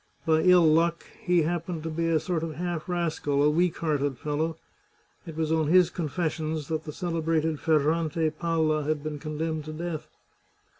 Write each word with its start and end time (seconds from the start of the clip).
By 0.25 0.41
ill 0.41 0.65
luck 0.65 1.05
he 1.21 1.43
happened 1.43 1.83
to 1.83 1.91
be 1.91 2.07
a 2.07 2.19
sort 2.19 2.41
of 2.41 2.55
half 2.55 2.89
rascal, 2.89 3.43
a 3.43 3.51
weak 3.51 3.77
hearted 3.77 4.17
fellow. 4.17 4.57
It 5.27 5.35
was 5.35 5.51
on 5.51 5.67
his 5.67 5.91
confessions 5.91 6.69
that 6.69 6.85
the 6.85 6.91
celebrated 6.91 7.59
Ferrante 7.59 8.31
Palla 8.31 8.81
had 8.83 9.03
been 9.03 9.19
condemned 9.19 9.65
to 9.65 9.73
death. 9.73 10.07